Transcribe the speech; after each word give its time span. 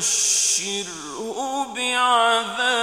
فبشره 0.00 1.66
بعذاب 1.74 2.81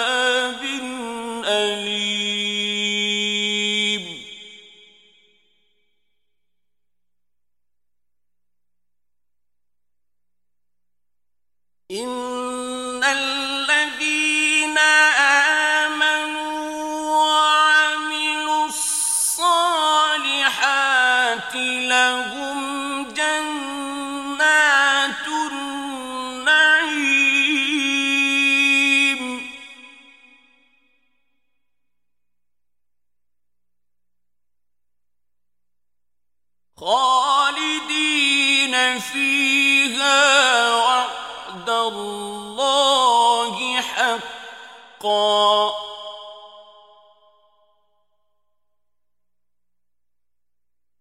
وعد 40.76 41.70
الله 41.70 43.82
حقا. 43.82 45.74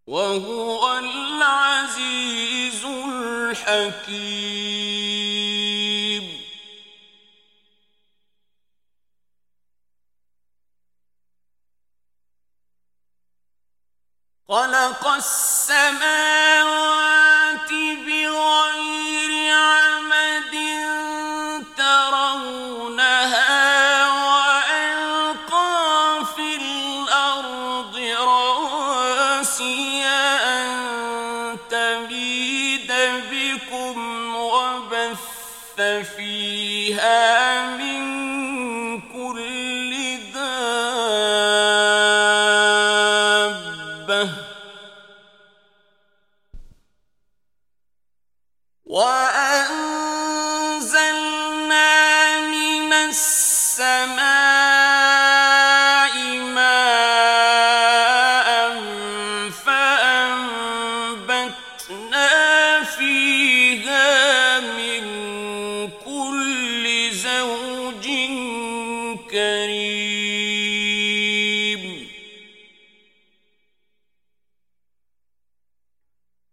وهو 0.06 0.98
العزيز 0.98 2.84
الحكيم. 2.84 4.68
خلق 14.48 15.08
السماوات 15.08 17.17
بكم 33.30 34.36
وبث 34.36 35.80
فيها 36.16 37.66
من 37.76 38.07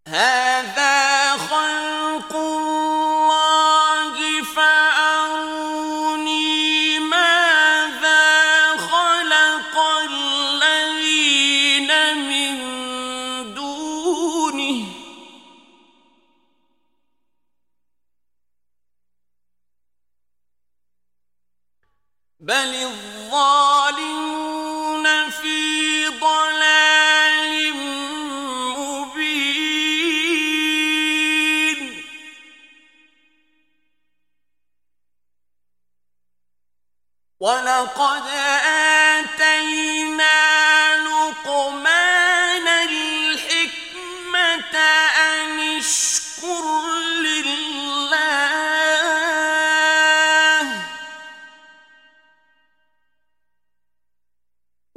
Hey! 0.08 0.45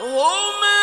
هم 0.00 0.77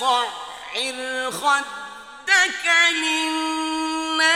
صحر 0.00 1.30
خدك 1.30 2.66
للناس 2.92 4.26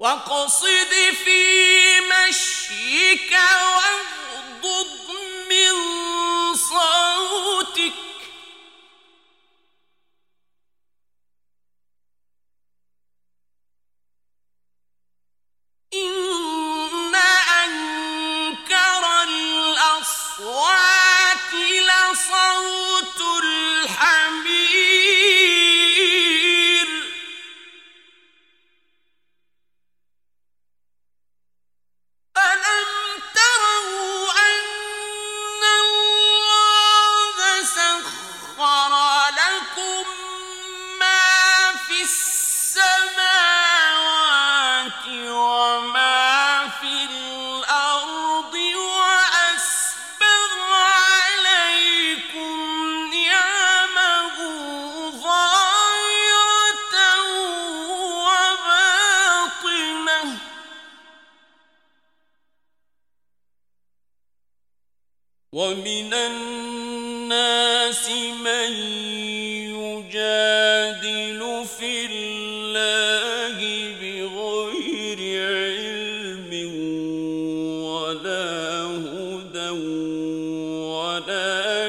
وقصد 0.00 0.92
في 1.24 2.00
مشيك 2.00 3.32
وانت 3.32 4.29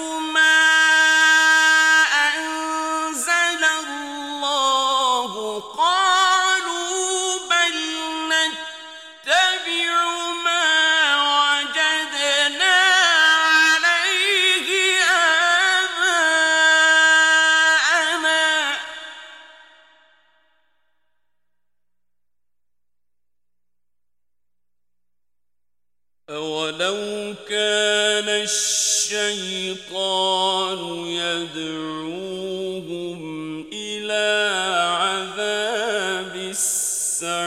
الشيطان 29.26 30.78
يدعوهم 31.06 32.40
إلى 33.72 34.26
عذاب 35.00 36.34
السعير. 36.36 37.45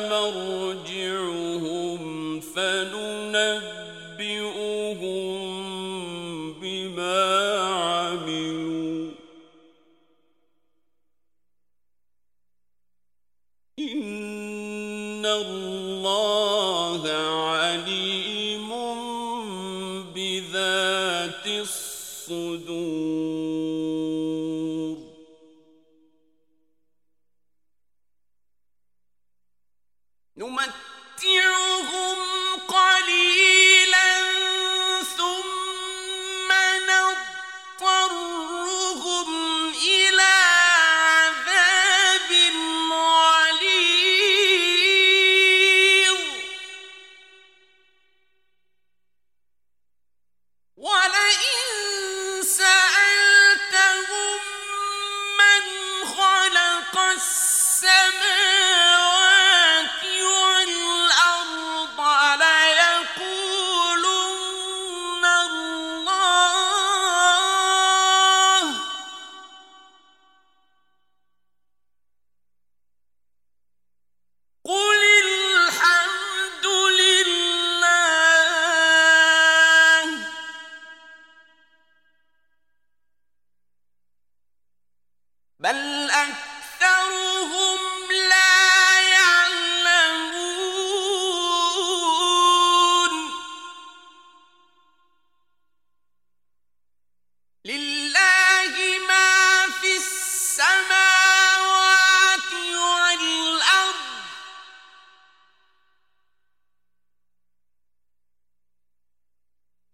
مرجع 0.09 0.92
ذات 20.51 21.47
الصدور. 21.47 22.73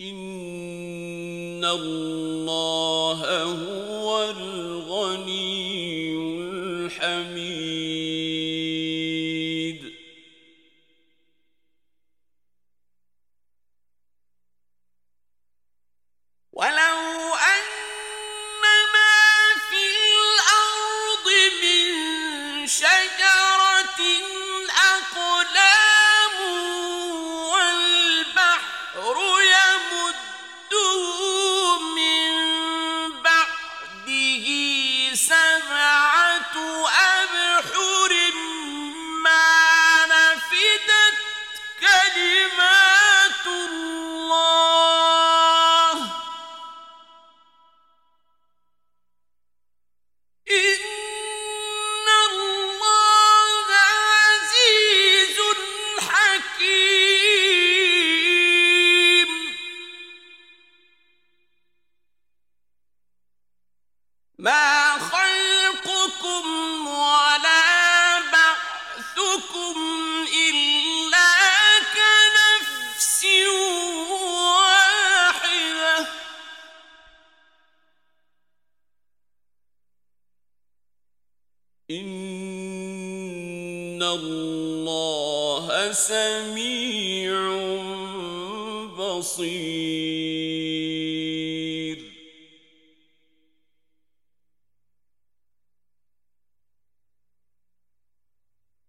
إن 0.01 1.65
الله 1.65 3.19
هو 3.43 3.88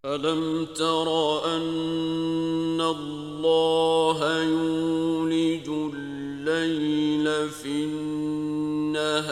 ألم 0.04 0.66
تر 0.66 1.08
أن 1.56 2.80
الله 2.80 4.42
يولج 4.42 5.68
الليل 5.68 7.50
في 7.50 7.84
النهار 7.84 9.30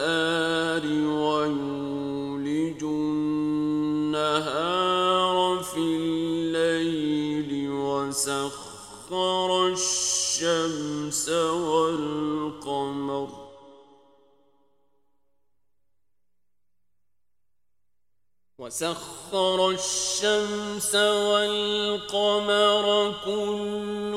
وسخر 8.19 9.51
الشمس 9.67 11.29
والقمر. 11.69 13.29
وسخر 18.59 19.71
الشمس 19.71 20.95
والقمر 21.31 22.87
كل 23.25 24.15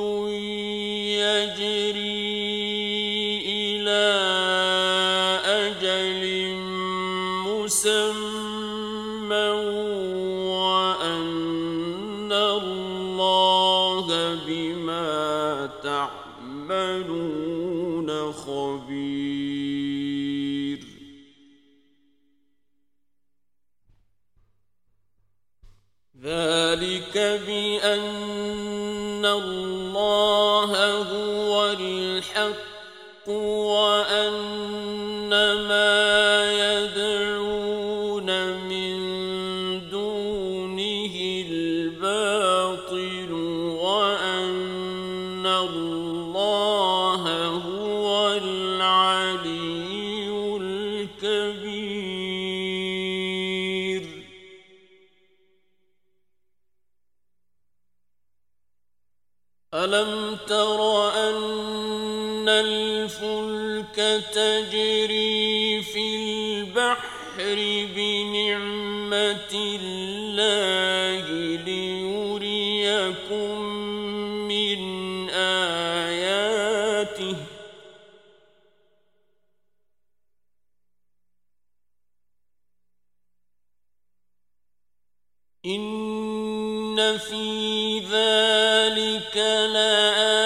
إن 85.65 87.17
في 87.17 87.99
ذلك 87.99 89.37
لآيات 89.73 90.45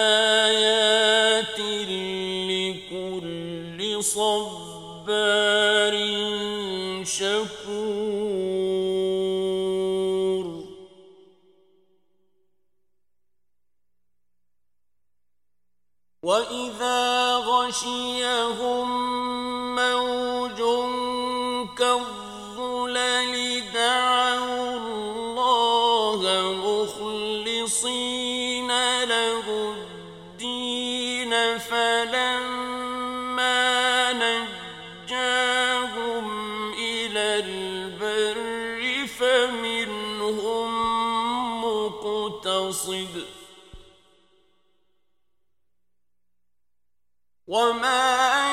لكل 2.50 4.04
صبار 4.04 5.06
شكور 7.04 8.26
وإذا 16.24 17.36
غشيهم 17.36 19.05
البر 37.86 39.08
فمنهم 39.08 40.70
مقتصد. 41.66 43.26
وما 47.48 48.45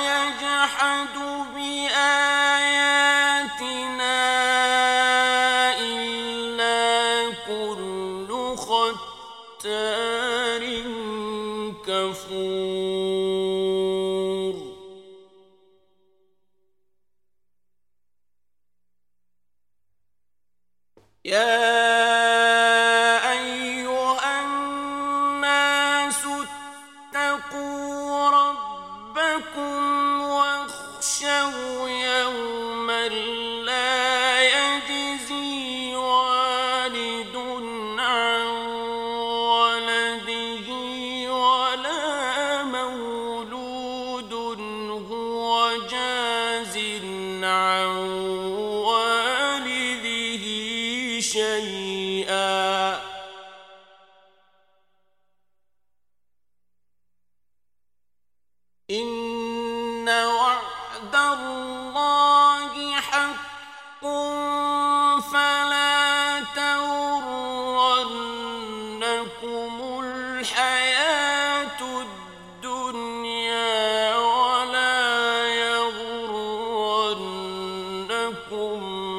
إلا 33.12 33.41
يغرنكم 78.32 79.12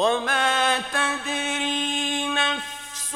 وما 0.00 0.78
تدري 0.78 2.28
نفس 2.28 3.14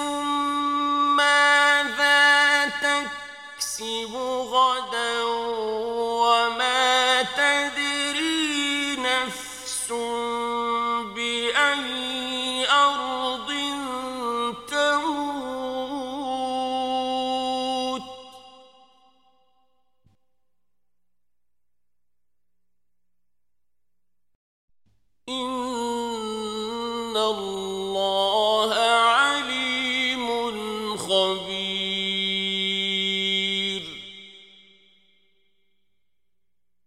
ماذا 1.16 2.68
تكسب. 2.68 4.23